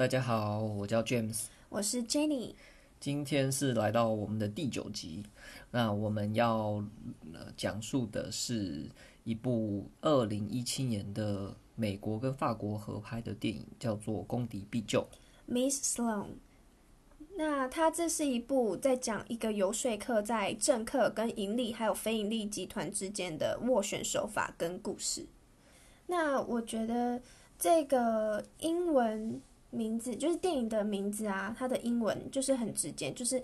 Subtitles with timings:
[0.00, 2.54] 大家好，我叫 James，我是 Jenny，
[2.98, 5.22] 今天是来到我们的第九集，
[5.72, 6.82] 那我们要
[7.34, 8.88] 呃讲述的是
[9.24, 15.06] 一部二零一七年的美国跟法国合拍的电影，叫做《攻敌必救》
[15.52, 16.36] ，Miss Sloane。
[17.36, 25.26] 那它这是一部在讲一个游说客在政客跟盈利还有非盈利集团之间的斡旋手法跟故事。
[26.06, 27.20] 那我觉得
[27.58, 33.38] 这个英文名字就是电影的名字啊，它的英文就是很直接，就是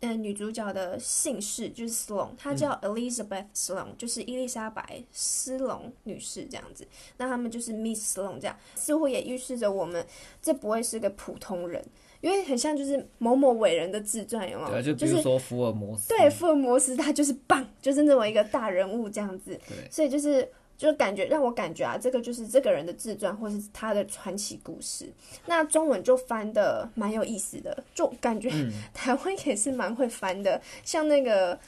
[0.00, 6.86] 嗯、呃，女主角的姓氏就是 Sloane，她叫 Elizabeth Sloane，就是伊丽莎白斯隆女士这样子。
[7.18, 10.04] 那他们就是 Miss Sloane 这样，似乎也预示着我们
[10.40, 11.84] 这不会是个普通人。
[12.22, 14.70] 因为很像就是某某伟人的自传，有没有？
[14.70, 16.10] 对，就比如说福尔摩斯。
[16.10, 19.58] 就是、对，福尔摩斯他就是棒，就是那么一个大人物这样子。
[19.66, 19.90] 对。
[19.90, 20.46] 所以就是
[20.80, 25.12] 就感觉让我感觉啊，这个就是这个人的自传，或是他的传奇故事。
[25.44, 28.50] 那中文就翻的蛮有意思的，就感觉
[28.94, 31.58] 台湾也是蛮会翻的，嗯、像那个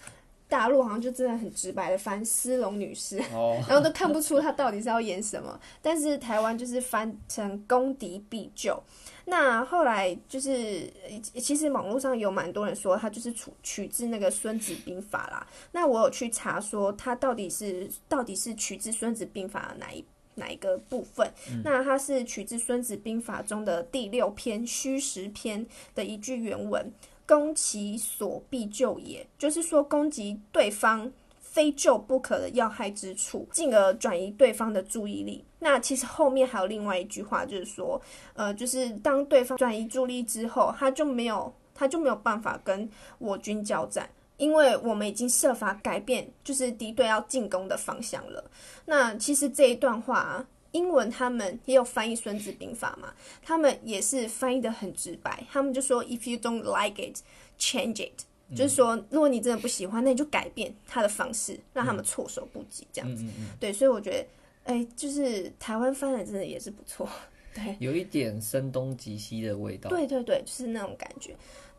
[0.52, 5.58] 大陆好像就真的很直白的翻斯隆女士，哦、 然后都看不出她到底是要演什么。
[5.80, 8.78] 但是台湾就是翻成攻敌必救。
[9.24, 10.92] 那后来就是，
[11.40, 15.46] 其实网络上有蛮多人说他就是取取自那个《孙子兵法》啦。
[15.70, 21.26] 那我有去查说他到底是到底是取自《孙子兵法》的哪一哪一个部分？
[21.50, 25.64] 嗯、那他是取自《孙子兵法》中的第六篇《虚实篇》
[25.94, 26.92] 的一句原文
[27.26, 31.12] ：“攻其所必救也”，就是说攻击对方。
[31.40, 35.44] 非救不可的要害之处，进而转移对方的注意力。
[35.58, 38.00] 那其实后面还有另外一句话，就是说，
[38.32, 48.42] 呃，就是当对方转移注意力之后，他就没有他就没有办法跟我军交战，因为我们已经设法改变，就是敌对要进攻的方向了。
[48.86, 50.42] 那其实这一段话，
[50.72, 57.18] 英文他们也有翻译《孙子兵法》嘛，他们也是翻译的很直白，他们就说：“If you don't like it,
[57.58, 58.24] change it。”
[58.54, 63.24] 就是说，如果你真的不喜欢，那你就改变他的方式，让他们措手不及，这样子。
[63.24, 64.18] 嗯、对，所以我觉得，
[64.64, 67.08] 哎、欸，就是台湾翻的真的也是不错。
[67.54, 69.88] 对，有一点声东击西的味道。
[69.88, 71.34] 对对对，就是那种感觉。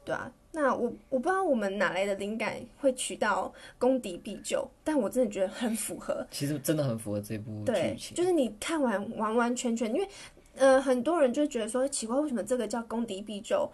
[0.06, 6.26] 对啊，那我我不知道我们哪来的灵感会取到攻敌必救，但我真的觉得很符合。
[6.30, 8.16] 其实真的很符合这部剧情。
[8.16, 10.08] 就是你看完完完全全，因为
[10.56, 13.70] 呃，很多人就觉得说奇怪，为什么这个叫攻敌必救？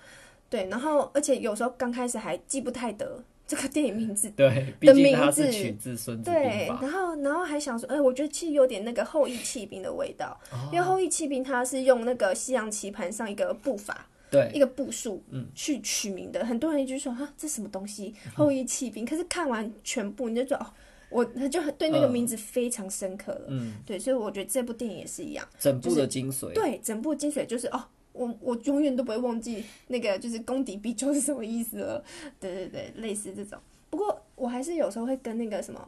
[0.50, 6.32] 对，然后而且有时候刚开始还记不太得这个电影名字的名字，对，毕竟它是取自孙子。
[6.32, 16.42] 对，然后然后还想说，哎，我觉得其实有点那个后羿弃兵的味道，哦、因为后羿弃兵它是用那个西洋棋盘上一个步法， 对，一个步数，嗯，去取名的。
[16.42, 18.14] 嗯、很多人就说啊，这什么东西？
[18.36, 19.06] 后羿弃兵。
[19.06, 20.66] 可是看完全部，你就说哦，
[21.10, 27.84] 我他就对那个名字非常深刻了，嗯，对，所以我觉得这部电影也是一样，整部的精髓，就是、对，整部精髓就是哦。
[28.12, 32.04] 我我永远都不会忘记那个就是攻敌必救是什么意思了，
[32.38, 33.58] 对对对，类似这种。
[33.90, 35.88] 不过我还是有时候会跟那个什么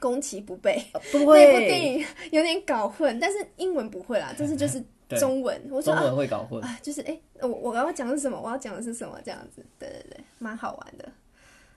[0.00, 5.60] 攻其不备那部电影有点搞混，但是英文不会啦，但是就是中文。
[5.70, 8.40] 我说中文会搞混啊，就是哎，我我刚刚讲的是什么？
[8.40, 9.20] 我要讲的是什么？
[9.24, 11.08] 这样子，对对对，蛮好玩的。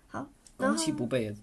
[0.08, 1.36] 好，攻其不备。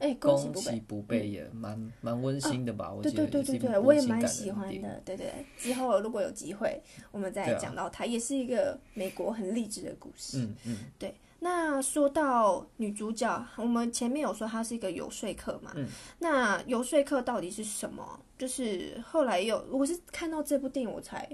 [0.00, 2.90] 哎，攻其不备也蛮蛮温馨的吧？
[2.90, 5.02] 我觉得对对对对对，我也蛮喜欢的。
[5.04, 10.38] 对对，之后如果有机会，我们再讲到它，也是一个美国很励志的故事。
[10.38, 11.14] 嗯嗯，对。
[11.44, 15.72] 那说到女主角，我们前面有说她是一个游说客嘛？
[15.76, 15.86] 嗯。
[16.20, 18.18] 那游说客到底是什么？
[18.38, 21.28] 就是后来有，我是看到这部电影我才。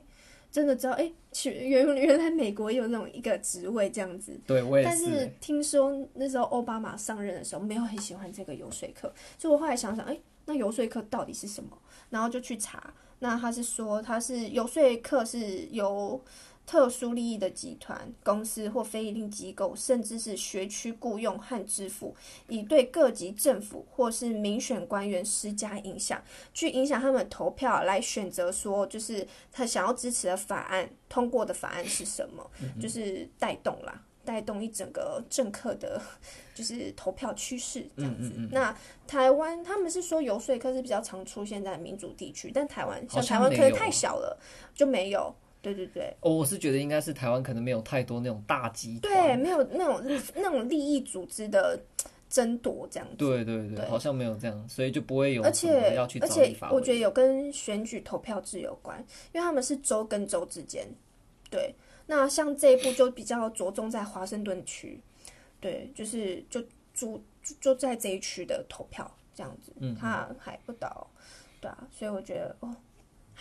[0.51, 1.13] 真的知道，哎，
[1.45, 4.37] 原原来美国也有那种一个职位这样子。
[4.49, 4.89] 对，我也是。
[4.89, 11.79] 但是听说那时候奥巴马上任的时候，没有很喜欢这个游说客，所以我后来想想，哎，那游说客到底是什么？
[12.11, 16.21] 然后就去查，那他是说他是游说客是由。
[16.71, 22.15] 特殊利益的集团、公司或非营利机构，甚至是学区雇佣和支付，
[22.47, 26.23] 以对各级政府或是民选官员施加影响，
[26.55, 36.01] 去影响他们投票来选择说，就是他想要支持的法案通过的法案是什么，嗯、就是带动啦，带动一整个政客的，
[36.55, 38.29] 就是投票趋势这样子。
[38.29, 38.77] 嗯嗯嗯，那
[39.09, 44.39] 台湾他们是说游说客是比较常出现在民主地区，但台湾像台湾可能太小了，
[44.73, 45.35] 就没有。
[45.63, 51.79] 对对对，哦，我是觉得应该是台湾可能没有太多那种大集团，对，没有那种那种利益组织的
[52.31, 53.85] 争夺这样子，对对对，对。
[53.87, 58.99] 好像没有这样，所以就不会有，而且而且我觉得有跟选举投票制有关，
[59.33, 60.89] 因为他们是州跟州之间，
[61.51, 61.75] 对，
[62.07, 64.99] 那像这一部就比较着重在华盛顿区，
[65.61, 66.65] 对，就是就
[66.95, 67.23] 住
[67.61, 71.07] 就在这一区的投票这样子，嗯，他还不到，
[71.61, 72.75] 对啊，所以我觉得哦。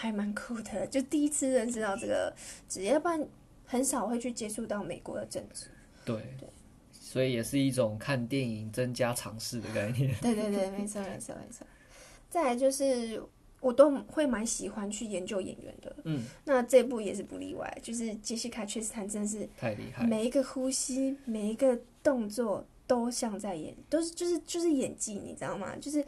[0.02, 2.34] 还蛮酷的，就第一次认识到这个
[2.70, 3.28] 职业，要不然
[3.66, 5.66] 很少会去接触到美国的政治。
[6.06, 6.48] 对对，
[6.94, 10.16] 所以也是一种看电影增加尝试的概念。
[10.22, 11.68] 对对对，没错没错没错。
[12.30, 13.22] 再来就是。
[13.62, 25.76] 我都会蛮喜欢去研究演员的，嗯，那这部也是不例外，就是杰西卡·崔斯坦真是太厉害，每一个呼吸、每一个动作都像在演，都是就是就是演技，你知道吗？
[25.76, 26.02] 就是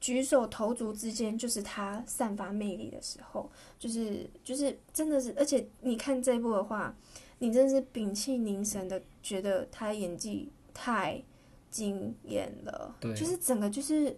[0.00, 6.94] 举手投足之间，就是他散发魅力的时候，就是就是真的是，而且你看这部的话，
[7.38, 11.22] 你真的是屏气凝神的觉得他演技太
[11.70, 14.16] 惊艳了，对，就是整个就是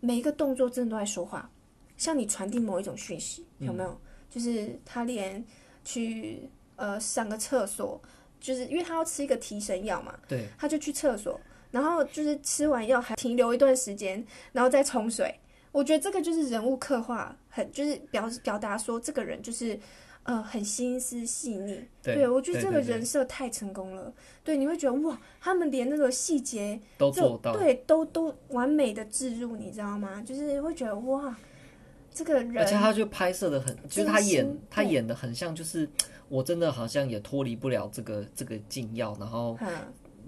[0.00, 1.50] 每一个动作真的都在说话。
[1.96, 3.88] 向你传递某一种讯息，有没有？
[3.90, 5.42] 嗯、就是他连
[5.84, 8.02] 去呃上个厕所，
[8.40, 11.40] 就是因为他要吃一个提神药嘛，对，他就去厕所，
[11.74, 15.34] 然后就是吃完药还停留一段时间，然后再冲水。
[15.72, 19.76] 我觉得这个就是人物刻画，很就是表表达说这个人就是
[20.22, 21.84] 呃很心思细腻。
[22.00, 24.12] 对，对我觉得这个人设太成功了。
[24.44, 30.22] 对，你会觉得哇，他们连那个细节都做到，对，都都完美的置入，你知道吗？
[30.24, 31.36] 就是会觉得哇。
[32.16, 35.90] 这个人，而且他就拍摄的很，就是他演他演的很像，就是
[36.28, 39.68] 我真的好像也脱离不了这个这个禁药，然后、嗯、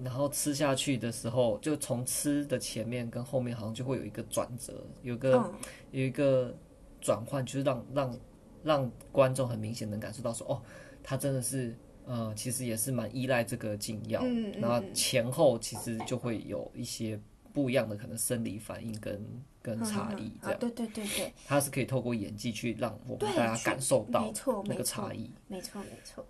[0.03, 5.55] 然后吃下去的时候，就从吃的前面跟后面好像就会有一个转折，有个、嗯、
[5.91, 6.55] 有一个
[7.01, 8.19] 转换，就是让让
[8.63, 10.63] 让观众很明显能感受到说，哦，
[11.03, 17.19] 他真的是呃，其实也是蛮依赖这个禁药，嗯嗯、然后前后其实就会有一些
[17.53, 19.21] 不一样的可能生理反应跟。
[19.67, 24.33] 跟差异这样、啊，对对对对，他是可以透过演技去让我们大家感受到
[24.65, 26.25] 那个差异，没错没错，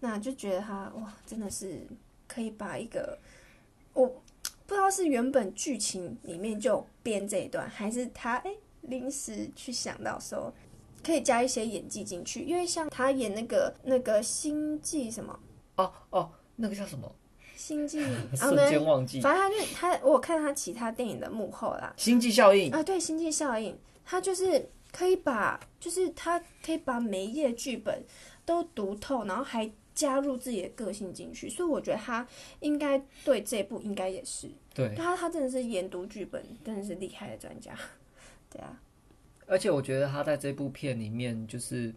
[0.00, 1.86] 那就觉得他哇，真的是
[2.28, 3.18] 可以把一个
[3.94, 4.06] 我
[4.66, 8.52] 不知道是原本剧情里面就编这一段，还是他哎
[8.82, 10.52] 临时去想到说
[11.02, 15.40] 可以加一些演技进去，因为像他演那个那个星际什么
[15.76, 17.10] 哦哦，那个叫什么？
[17.56, 18.00] 星际
[18.36, 21.92] 瞬间忘记，反正他就他，我有看他其他电影的幕后啦。
[21.96, 28.04] 星际效应啊，对，星际效应，他就是可以把，就是他可以把每一页剧本
[28.44, 29.68] 都读透，然后还
[29.98, 32.24] 加入自己的个性进去，所以我觉得他
[32.60, 37.76] 应该对这部应该也是，对，他他真的是研读剧本，真的是厉害的专家，
[38.48, 38.80] 对啊。
[39.46, 41.92] 而且我觉得他在这部片里面就是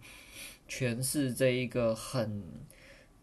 [0.67, 2.43] 诠释这一个很。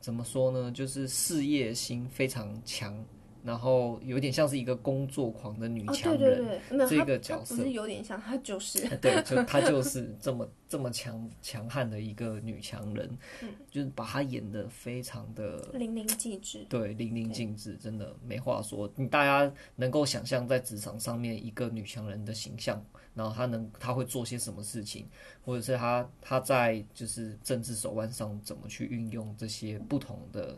[0.01, 0.71] 怎么说呢？
[0.71, 3.05] 就是事业心非常强，
[3.45, 6.45] 然后有点像是一个工作狂的女强人。
[6.45, 8.87] 哦、对对对，这个角色不是有点像，她就是。
[8.99, 13.09] 对，就她就 是这么这么强强悍的一个女强人，
[13.43, 16.67] 嗯、就是把她演得非常的 淋漓尽致。
[16.69, 18.91] 对，淋漓尽致，真的没话说。
[18.97, 22.85] 你大家能够想象在职场上面一个女强人的形象。
[23.15, 25.05] 然后她能，她会做些什么事情，
[25.45, 30.57] 或者是她她在就是政治手腕上怎么去运用这些不同的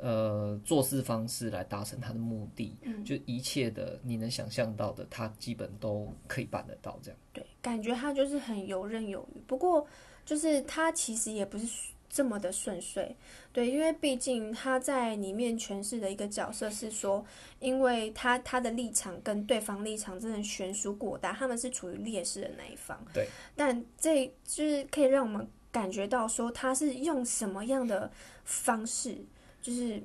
[0.00, 6.98] 呃做事方式来达成他的目的，嗯，就一切的你能想象到的，他基本都可以办得到。
[7.02, 9.40] 这样，对，感觉他就是很游刃有余。
[9.46, 9.86] 不过，
[10.24, 11.66] 就是他其实也不是。
[12.12, 13.14] 这么的顺遂，
[13.52, 17.24] 对，因为毕竟他在里面诠释的一个角色是说，
[17.60, 23.00] 因为他他的立场跟对方立场真的悬殊过大，他们是处于劣势的那一方。
[23.14, 28.10] 对，但这就是可以让我们感觉到说，他是用什么样的
[28.44, 29.16] 方式，
[29.60, 30.02] 就是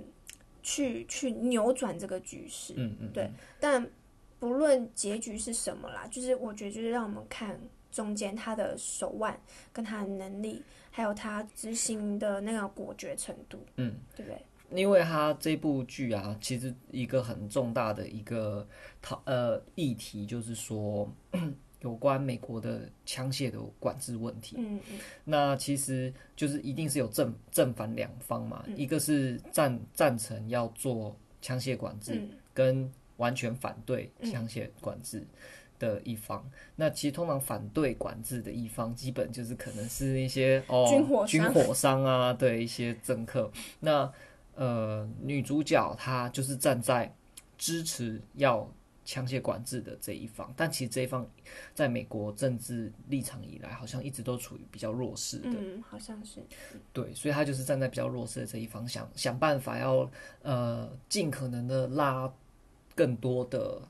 [0.64, 2.74] 去去扭转这个局势。
[2.78, 3.30] 嗯嗯，对。
[3.60, 3.90] 但
[4.40, 7.60] 不论结局是什么啦，就是我觉得就是让我们看
[7.92, 9.40] 中间他的手腕
[9.72, 10.62] 跟他的能力。
[10.92, 14.42] 还有他执行的那个果决程度，嗯，对不对？
[14.80, 18.66] 因为他这部剧啊，其实一个很重大的一个
[19.02, 21.06] 讨呃议题，就是说
[21.86, 24.58] 有关美国的枪械的管制问题。
[24.60, 25.00] 嗯嗯。
[25.24, 35.20] 那其实就是一定是有正正反两方嘛，嗯、一个是赞赞成要做枪械管制，嗯、跟完全反对枪械管制。
[35.20, 35.28] 嗯
[35.78, 36.42] 的一方，
[36.78, 43.52] 那其实通常反对管制的一方，基本就是可能是一些哦军火军火商啊，对一些政客。
[43.82, 44.10] 那
[44.56, 47.14] 呃，女主角她就是站在
[47.58, 48.66] 支持要
[49.06, 51.26] 枪械管制的这一方，但其实这一方
[51.74, 56.44] 在美国政治立场以来，好像一直都处于比较弱势的，嗯，好像是，
[56.92, 62.34] 对，所以他就是站在比较弱势的这一方，想想办法要呃尽可能的拉
[62.94, 63.82] 更多的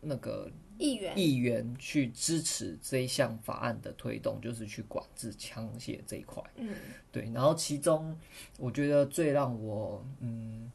[0.00, 0.50] 那个。
[0.78, 6.42] 议员议员去支持这一项法案的推动，就是去管制枪械这一块。
[6.56, 6.74] 嗯，
[7.12, 7.30] 对。
[7.32, 8.18] 然后其中，
[8.58, 10.72] 我觉得最让我嗯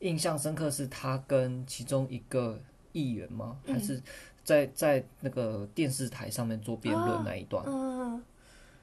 [0.00, 2.60] 印象深刻是他跟其中一个
[2.92, 3.58] 议员吗？
[3.66, 4.00] 还是
[4.42, 7.64] 在在那个电视台上面做辩论那一段？
[7.66, 8.22] 嗯，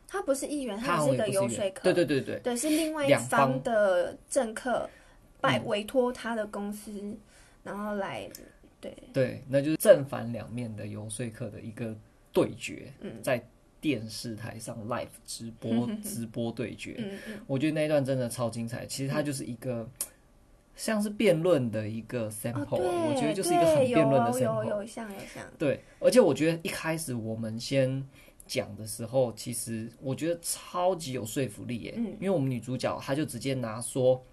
[0.08, 1.84] 他不是议员，他是一个游说客。
[1.84, 4.90] 对对对对，对是另外一方的政客
[5.42, 7.18] 拜委托他的公司，嗯、
[7.64, 8.30] 然后来
[8.80, 11.96] 对对，那就是正反两面的游说客的一个
[12.32, 13.44] 对决，嗯、在
[13.82, 16.96] 电视台上 live 直播、嗯、 直播对决。
[17.00, 18.86] 嗯嗯、我觉得那一段真的超精彩。
[18.86, 19.90] 其实它就是一个。
[20.78, 25.44] 嗯像是辩论的一个 sample，、哦、我觉得就是一个很辩论的 sample，有有像有像。
[25.58, 28.08] 对，而且我觉得一开始我们先
[28.46, 34.24] 讲的时候，其实我觉得超级有说服力耶，嗯、因为我们女主角她就直接拿说，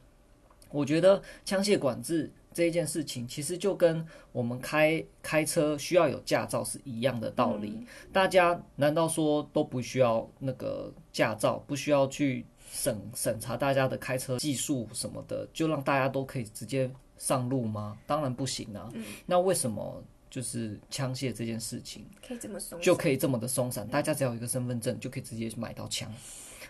[0.71, 7.71] 我觉得枪械管制这一件事情，其实就跟我们开开车需要有驾照是一样的道理。
[7.79, 12.45] 嗯、大家难道说都不需要那个驾照，不需要去？
[12.75, 17.97] 审审查大家的开车技术什么的，就让大家都可以直接上路吗？
[18.05, 18.91] 当然不行啊。
[18.95, 23.87] 嗯、那为什么就是枪械这件事情可以这么松，就可以这么的松散？
[23.87, 26.13] 大家只要有一个身份证就可以直接买到枪，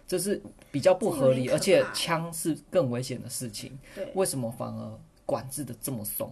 [0.07, 3.77] 这是比较不合理，而且枪是更危险的事情。
[3.95, 6.31] 对，为什么反而管制的这么松？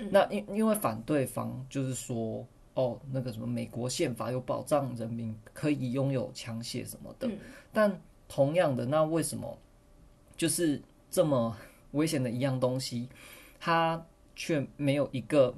[0.00, 7.38] 嗯、那因因为反对方就是说，哦，那个什么美国宪法有保障人民可以拥有枪械什么的，嗯、
[7.72, 8.02] 但。
[8.34, 9.58] 同样的，那为什么
[10.38, 11.54] 就是这么
[11.90, 13.06] 危险的一样东西，
[13.60, 14.02] 它
[14.34, 15.54] 却没有一个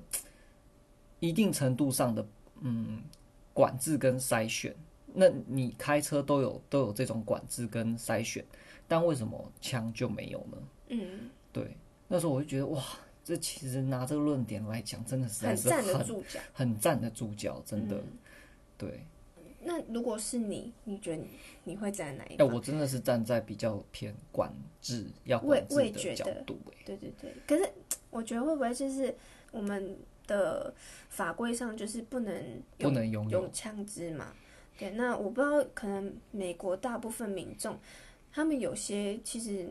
[1.20, 2.26] 一定程度上的
[2.62, 3.00] 嗯
[3.52, 4.74] 管制跟筛选？
[5.12, 8.44] 那你开车都有都有这种管制跟筛选，
[8.88, 10.58] 但为什么枪就没有呢？
[10.88, 11.76] 嗯，对。
[12.08, 12.82] 那时候我就觉得哇，
[13.22, 18.18] 这其实拿这个论点来讲，真的是很站得住脚，很站得住脚，真的，嗯、
[18.76, 19.06] 对。
[19.64, 21.28] 那如果是你，你觉得你
[21.64, 22.46] 你会站在哪一方？
[22.46, 26.58] 哎，我真的是站在比较偏管制要管制的角度。
[26.84, 27.70] 对对对，可是
[28.10, 29.14] 我觉得会不会就是
[29.50, 30.72] 我们的
[31.08, 34.32] 法规上就是不能不能拥有枪支嘛？
[34.78, 37.78] 对，那我不知道，可能美国大部分民众
[38.32, 39.68] 他们有些其实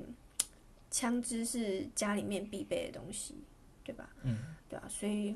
[0.90, 3.36] 枪支是家里面必备的东西，
[3.84, 4.10] 对吧？
[4.24, 5.36] 嗯，对啊，所以。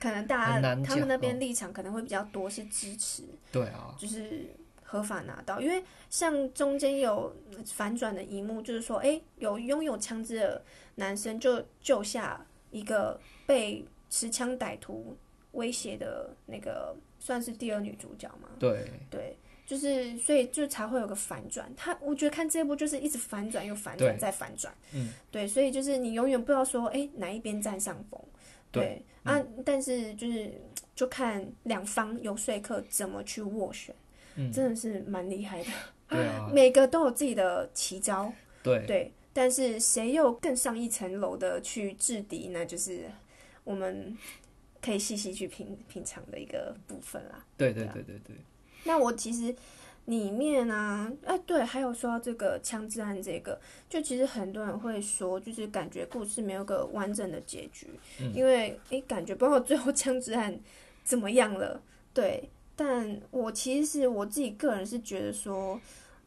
[0.00, 4.50] 可能大家他们那边立场可能会比较多是支持，对啊，就是
[4.82, 7.34] 合法拿到，因为像中间有
[7.66, 10.62] 反转的一幕，就是说，哎，有拥有枪支的
[10.96, 15.16] 男生就救下一个被持枪歹徒
[15.52, 18.48] 威胁的那个，算是第二女主角嘛？
[18.58, 21.72] 对对，就是所以就才会有个反转。
[21.76, 28.20] 他我觉得看这一部就是一直反转又反转再反转，嗯，对，所以就是你永远不知道说，哎，哪一边占上风。
[28.74, 30.52] 对啊，嗯、但是就是
[30.94, 33.94] 就看两方游说客怎么去斡旋，
[34.36, 35.70] 嗯、真的是蛮厉害的。
[36.10, 38.32] 对啊， 每个都有自己的奇招。
[38.62, 43.10] 对对，但是谁又更上一层楼的去制敌，呢就是
[43.64, 44.16] 我们
[44.82, 47.44] 可以细细去品品尝的一个部分啦。
[47.56, 48.36] 对对对对对。
[48.84, 49.54] 那我其实。
[50.06, 53.58] 里面啊，哎，对，还有说到这个枪支案，这个
[53.88, 57.88] 就其实很多人会说，就是感觉故事没有个完整的结局，
[58.20, 60.60] 嗯、因为哎，感觉不知道最后枪支案
[61.04, 61.80] 怎么样了。
[62.12, 62.46] 对，
[62.76, 65.80] 但我其实是我自己个人是觉得说，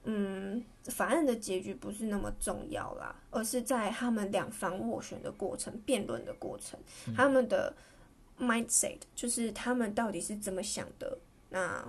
[0.05, 7.71] 嗯，法案的结局不是那么重要啦，而是在他们两方斡旋的过程、辩论的过程，嗯、他们的
[8.39, 11.15] mindset 就是他们到底是怎么想的。
[11.51, 11.87] 那。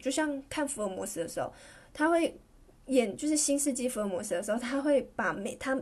[0.00, 1.52] 就像看福尔摩斯的时候，
[1.92, 2.38] 他会
[2.86, 5.80] 演就是新世纪福尔摩斯的时候，他会把每他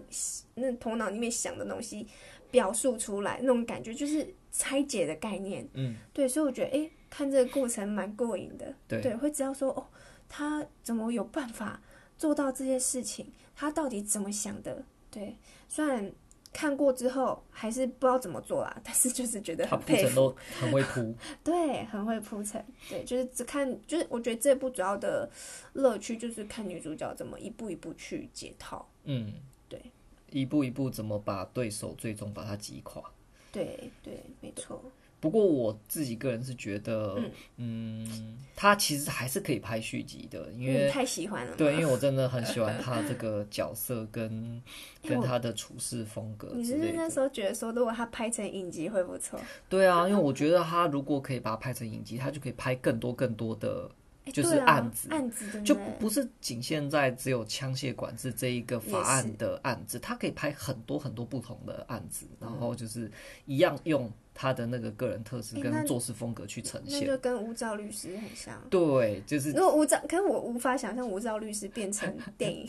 [0.55, 2.07] 那头脑里面想的东西
[2.51, 5.69] 表述出来，那种感觉就是拆解的概念。
[5.75, 8.75] 嗯，对，所以我觉得，哎、欸，看这个过程蛮过瘾的。
[8.89, 9.87] 对，对，会知道说，哦，
[10.29, 11.81] 他怎么有办法
[12.17, 13.33] 做到这些事情？
[13.55, 14.85] 他到底怎么想的？
[15.11, 15.37] 对，
[15.69, 16.13] 虽然。
[16.55, 25.29] 看过之后还是不知道怎么做啦，但是就是觉得很佩服，都很会铺， 对，很会铺陈，对，就是只看，就是我觉得这部主要的
[25.73, 29.33] 乐趣就是看女主角怎么一步一步去解套，嗯，
[29.69, 29.83] 对，
[30.31, 33.03] 一步一步怎么把对手最终把他击垮，
[33.51, 34.81] 对对，没错。
[35.25, 37.19] 不过我自己个人是觉得，
[37.57, 41.57] 嗯，他其实还是可以拍续集的，因为太喜欢了。
[41.57, 44.63] 对，因为我真的很喜欢他这个 角色跟
[45.03, 46.53] 跟他的处事风格。
[46.55, 49.41] 你是不是那时候觉得说，如果他拍成影集会不错？
[49.67, 53.91] 对啊，因为我觉得他如果可以把它拍成影集，他就可以拍更多更多的。
[54.33, 63.13] 就是案子，案子就不是仅限在只有枪械管制这一个法案的案子，他可以拍很多很多不同的案子，然后就是
[63.45, 68.61] 一样用他的那个个人特质跟做事风格去呈现，那就跟无照律师很像。
[68.69, 72.67] 对，就是如果无照，可是我无法想象无照律师变成 电影，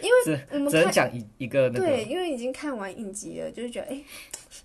[0.00, 4.02] 因为我们只能讲一一个那个，对，因为已经看完影集了，就是觉得哎。
[4.50, 4.63] 这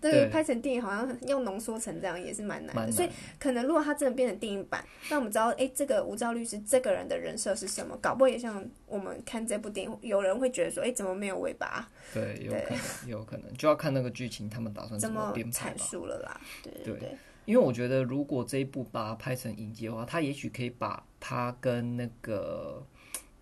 [0.00, 7.96] 个拍成电影好像要浓缩成这样也是蛮难的，难所以可能如果他真的变成电影版，那我们知道，哎，这个吴兆律师这个人的人设是什么？
[8.02, 11.88] 搞不好也像我们看这部电影，有人会觉得说，哎，怎么没有尾巴？
[12.12, 12.78] 对，有可能，
[13.10, 16.40] 有可能就要看那个剧情，他们打算怎么编阐述了啦。
[16.62, 22.86] 对对，对，对，因为我觉得如果这一部把它拍成影集的话，它也许可以把他跟那个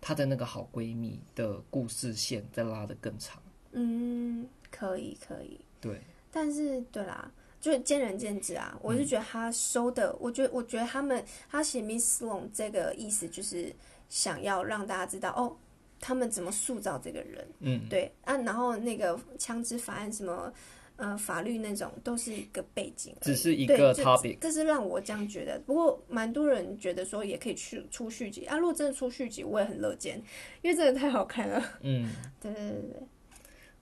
[0.01, 3.41] 她的那个好闺蜜的故事线再拉得更长。
[3.73, 5.59] 嗯，可以可以。
[5.79, 6.01] 对，
[6.39, 8.77] 但是对啦，就是见仁见智啊。
[8.83, 13.73] 我是觉得他收的，嗯、我觉得我觉得他们他写 Miss Sloane 这个意思就是
[14.07, 15.57] 想要让大家知道哦，
[15.99, 17.47] 他们怎么塑造这个人。
[17.61, 20.53] 嗯，对啊，然后那个枪支法案什么
[20.97, 24.37] 呃法律那种都是一个背景，只是一个 topic。
[24.39, 25.59] 这是让我这样觉得。
[25.65, 30.21] 不过蛮多人觉得说也可以去出续集啊，如果真的出续集，我也很乐见，
[30.61, 31.59] 因为真的太好看了。
[31.81, 33.07] 嗯，对对对对。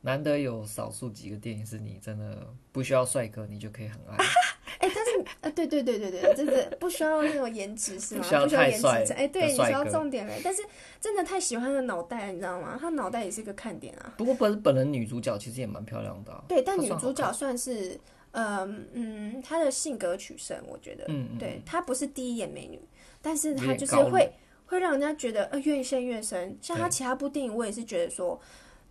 [0.05, 4.15] 难得有少数几个电影是你真的不需要帅哥，你就可以很爱。
[4.77, 8.21] 哎、欸，但是呃，对对对对对，真的不需要那种颜值是吗？
[8.21, 9.03] 不需要太帅。
[9.09, 10.33] 哎、欸，对，你需要重点了。
[10.43, 10.61] 但是
[11.01, 12.77] 真的太喜欢他的脑袋，你知道吗？
[12.79, 14.13] 他脑袋也是一个看点啊。
[14.15, 16.43] 不过本本人女主角其实也蛮漂亮的、啊。
[16.47, 17.99] 对，但女主角算是
[18.31, 22.79] 嗯嗯，她的性格取胜，我觉得，嗯，嗯，对，她不是第一眼美女，
[23.23, 24.33] 但是她就是会
[24.67, 26.55] 会让人家觉得呃越陷越深。
[26.61, 28.39] 像她其他部电影，我也是觉得说。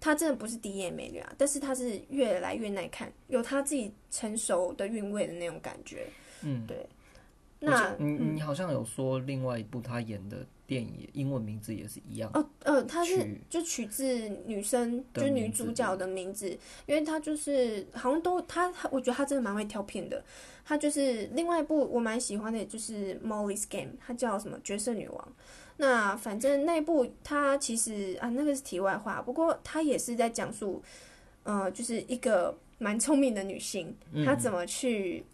[0.04, 6.06] 她真的不是第一眼美女啊，但是她是越来越耐看，有她自己成熟的韵味的那种感觉。
[6.42, 6.87] 嗯，对。
[7.61, 12.30] 那你你好像有说另外一部她演的电影，英文名字也是一样。
[12.34, 16.50] 哦，呃，她是就取自女生，就是女主角的名字，
[16.84, 20.23] 因为她就是好像都她，我觉得她真的蛮会挑片的。
[20.66, 25.32] 她就是另外一部我蛮喜欢的，就是 Molly's Game，她叫什么角色女王。
[25.76, 29.21] 那反正那部它其实啊，那个是题外话。
[29.21, 30.83] 不过它也是在讲述，
[31.43, 35.25] 呃，就是一个蛮聪明的女性，她怎么去，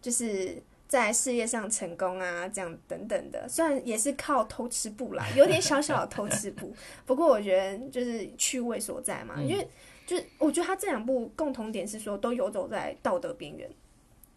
[0.00, 0.56] 就是
[0.88, 3.46] 在事业上成功啊，这样等等的。
[3.48, 6.74] 虽然也是靠偷吃布啦，有点小小的偷吃布。
[7.04, 9.68] 不过我觉得就是趣味所在嘛，因为
[10.06, 13.70] 就是我觉得他这两部共同点是说，都游走在道德边缘。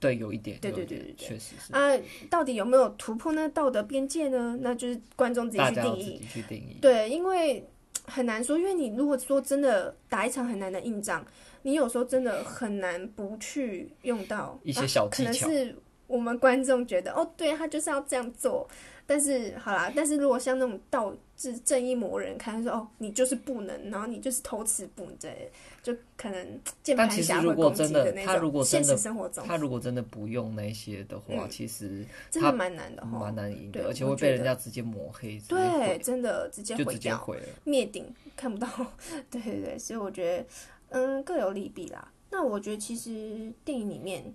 [0.04, 1.92] 对，有一点，对对对对，确实是啊。
[2.30, 4.58] 到底有没有突破那道德边界呢？
[4.62, 6.04] 那就是观众自己去定义。
[6.04, 6.78] 自己去定义。
[6.82, 7.66] 对，因为
[8.06, 11.26] 很难说，因为你如果说真的打一场很难的硬仗，
[11.62, 15.30] 你有时候真的很难不去用到一些小技巧。
[15.30, 15.76] 啊，可能是
[16.08, 18.70] 我们观众觉得，哦，对，他就是要这样做。
[19.06, 25.52] 但是好啦，但是如果像那种道是正义魔人，看说哦，你就是不能，然后你就是偷吃不对，
[25.84, 28.64] 就可能 键盘侠会攻击的那种。
[28.64, 35.38] 现实生活中，他如果真的不用那些的话，嗯、其实真的蛮难的，蛮难赢的，而且会被人家直接抹黑。
[35.50, 37.28] 对，真的直接毁掉，
[37.66, 38.06] 灭顶
[38.38, 38.68] 看不到。
[39.30, 40.46] 对对对，所以我觉得
[40.90, 42.10] 嗯各有利弊啦。
[42.32, 44.34] 那我觉得其实电影里面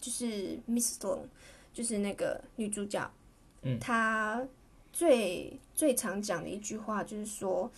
[0.00, 1.26] 就是 Miss Sloane，
[1.74, 3.10] 就是那个女主角。
[3.80, 4.42] 他
[4.92, 7.70] 最最常讲的一句话就是说，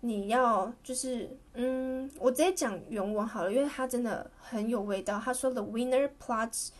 [0.00, 5.20] 你要就是嗯，我直接讲原文好了，因为他真的很有味道。
[5.20, 6.70] 他说：“The winner plots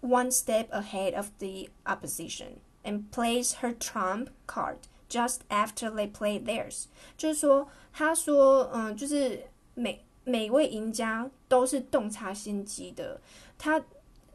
[0.00, 4.76] one step ahead of the opposition and plays her trump card
[5.08, 13.20] just after they play theirs。”就是说，他说嗯，就是每每位赢家都是洞察先机的。
[13.56, 13.82] 他。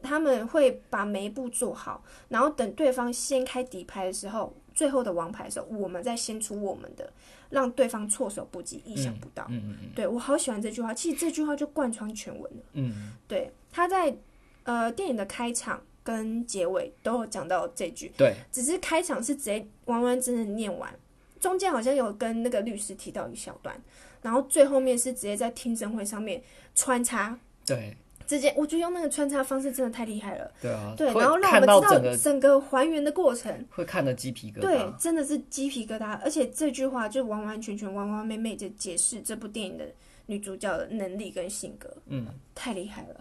[0.02, 7.12] 他们会把每一步做好，然后等对方先开底牌的时候，最后的王牌的时候，我们再先出我们的，
[7.50, 9.44] 让对方措手不及、意想不到。
[9.48, 12.62] 嗯嗯嗯、对，我好喜欢这句话，其实这句话就贯穿全文了。
[12.74, 14.16] 嗯，对，他在
[14.62, 18.12] 呃电影的开场跟结尾都有讲到这句。
[18.16, 20.94] 对，只是开场是直接完完整整念完，
[21.40, 23.76] 中间好像有跟那个律师提到一小段，
[24.22, 26.40] 然后最后面是直接在听证会上面
[26.76, 27.36] 穿插。
[27.66, 27.96] 对。
[28.28, 30.52] 直接，我觉得用那个穿插方式真的太厉害了。
[30.60, 34.60] 对啊，对，然后让我们知道整个还原的过程，会看得鸡皮疙瘩。
[34.60, 36.20] 对，真的是鸡皮疙瘩。
[36.22, 39.86] 而且这句话就完完全全、完完美美的解释这部电影的
[40.26, 41.90] 女主角的能力跟性格。
[42.06, 43.20] 嗯，太厉害了，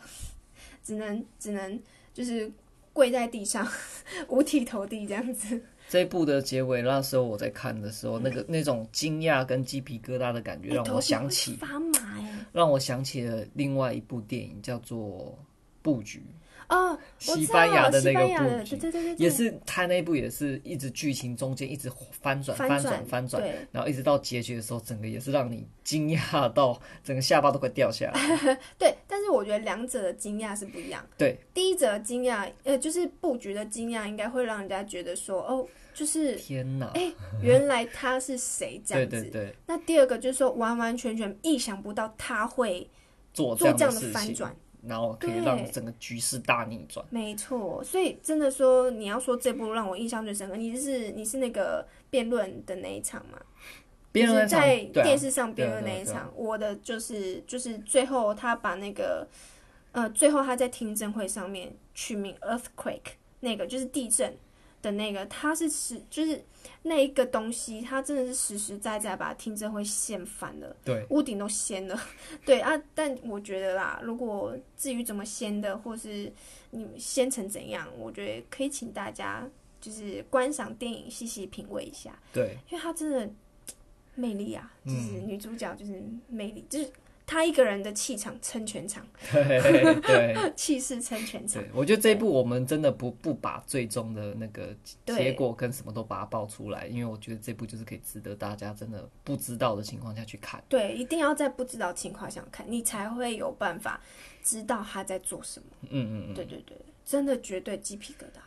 [0.83, 1.79] 只能只能
[2.13, 2.51] 就是
[2.91, 3.65] 跪在地上，
[4.27, 5.59] 五体投地这样子。
[5.89, 12.16] 这一部的结尾，那时候我在看的时候，那个那种惊讶跟鸡皮疙瘩的感觉，让我想起发麻耶，
[12.57, 14.99] 让我想起了另外一部电影，叫做
[15.83, 16.19] 《布局》
[16.75, 21.89] 哦，西班牙的那个布局，对对对，也是他那部也是一直剧情中间一直
[22.19, 23.41] 翻转翻转翻转，
[23.71, 28.59] 然后一直到结局的时候，整个也是让你惊讶到整个下巴都快掉下来。
[28.77, 31.05] 对，但是我觉得两者的惊讶是不一样。
[31.17, 35.65] 对，第一者的惊讶，呃，就是布局的惊讶，应该会让人家觉得说，哦。
[35.97, 36.85] 就是天哪！
[36.93, 38.79] 哎、欸， 原来他是谁？
[38.85, 39.09] 这样子。
[39.09, 39.55] 对对对。
[39.65, 42.87] 那第二个就是说，完完全全意想不到他会
[43.33, 44.55] 做这样的翻转。
[44.83, 47.03] 然后可以让整个局势大逆转。
[47.09, 53.39] 没错，所以真的说，你要说这部让我印象最深刻，你是你是那个辩论的那一场吗？
[54.11, 59.27] 辩论在电视上辩论那一场，我的就是就是最后他把那个
[59.91, 64.37] 呃，最后他在听证会上面取名 earthquake，那个就是地震
[64.87, 66.43] 的那个，他是实就是
[66.83, 71.99] 那一个东西，他真的是实实在在把听证会掀翻了，对，屋顶都掀了，
[72.45, 76.31] 对啊，但我觉得啦，如果至于怎么掀的，或是
[76.71, 79.47] 你掀成怎样，我觉得可以请大家
[79.79, 83.29] 就是观赏电影，细细品味一下，对，因为他真的。
[84.19, 86.91] 魅力啊，就是女主角就是魅力，嗯、就是
[87.27, 91.61] 她一个人的气场撑全场，对对， 气势撑全场。
[91.73, 94.73] 我觉得这一部我们真的不不把最终的那个
[95.05, 100.63] 结果跟什么都把它爆出来，因为我觉得这部就是可以值得大家真的不知道的情况下去看。
[100.69, 104.01] 对，一定要在不知道情况下看，你才会有办法
[104.41, 105.65] 知道他在做什么。
[105.89, 108.39] 嗯嗯嗯，对对对，真的绝对鸡皮疙瘩。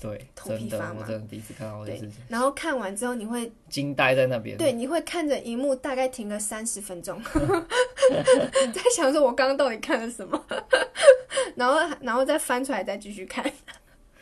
[0.00, 2.16] 对，头皮发麻，我真的第一次看到这件事情。
[2.28, 4.56] 然后看完之后，你会惊呆在那边。
[4.56, 7.20] 对，你会看着荧幕，大概停个三十分钟，
[8.72, 10.44] 在想说我刚刚到底看了什么，
[11.56, 13.44] 然后然后再翻出来再继续看。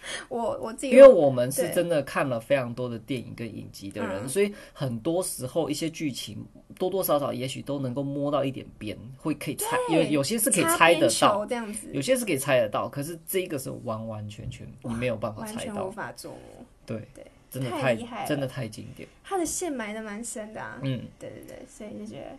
[0.29, 6.45] 我我自己，因为我们是真的看了非常多的电影跟影集的人，所以很多时候一些剧情
[6.79, 16.65] 多多少少也许都能够摸到一点边，会可以猜，有有些是可以猜得到，这样子，有些是可以猜得到，可是这个是完完全全你没有办法猜到，完全无法捉摸。
[16.85, 19.09] 对对，真的太厉害，真的太经典。
[19.25, 22.39] 他的线埋的蛮深的啊，嗯，对对对，所以就觉得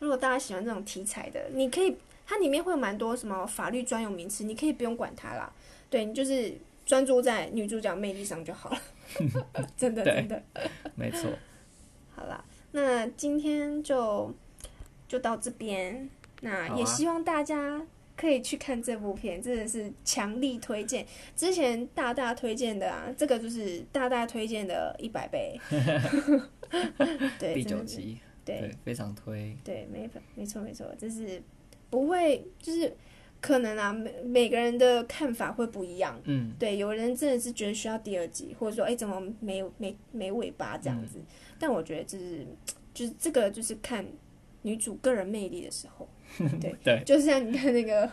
[0.00, 5.50] 如果大家喜欢这种题材的，你可以，它里面会有蛮多什么法律专有名词，你可以不用管它啦，
[5.88, 6.52] 对你就是。
[6.86, 8.80] 专注在女主角魅力上就好了，
[9.76, 10.40] 真的真的，
[10.94, 11.30] 没错。
[12.14, 14.32] 好了，那今天就
[15.08, 16.08] 就到这边，
[16.42, 17.84] 那也希望大家
[18.16, 21.04] 可以去看这部片，真的是强力推荐。
[21.34, 25.60] 之前大大推荐的啊，这个就是大大推荐的一百倍。
[27.38, 29.56] 对，第九集，对，对，非常推。
[29.64, 31.42] 对，没没错没错，就是
[31.90, 32.96] 不会就是。
[33.40, 36.20] 可能啊，每每个人的看法会不一样。
[36.24, 41.18] 嗯，对，有人真的是觉得需要第二集，或者说，哎，怎么没没没尾巴这样子？
[41.18, 41.26] 嗯、
[41.58, 42.46] 但我觉得就是，
[42.92, 44.04] 就是这个就是看
[44.62, 46.08] 女主个人魅力的时候。
[46.60, 48.10] 对对，就像你看那个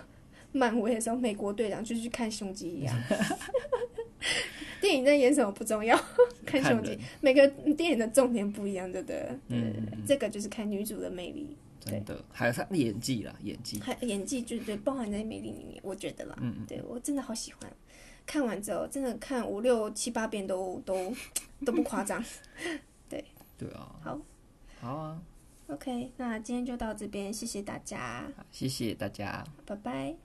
[0.51, 2.95] 漫威的时候，美国队长就是去看胸肌一样。
[4.79, 5.97] 电影在演什么不重要，
[6.45, 6.97] 看胸肌。
[7.21, 9.29] 每个电影的重点不一样，对不对？
[9.47, 9.73] 嗯，
[10.05, 11.57] 这个就是看女主的魅力。
[11.91, 17.72] 真的，还有他演技啦，演技，还演技就对，包含在魅力里面，我觉得啦，嗯，对我真的好喜欢，
[18.26, 21.13] 看完之后真的看五六七八遍都都
[21.65, 22.24] 都不夸张，
[23.10, 23.24] 对，
[23.58, 24.19] 对啊，好，
[24.80, 25.22] 好啊
[25.67, 30.15] ，OK，那今天就到这边，谢谢大家，谢谢大家，拜拜。